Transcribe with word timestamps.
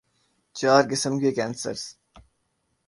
چار 0.55 0.83
قسم 0.91 1.19
کے 1.19 1.31
کینسر 1.31 1.73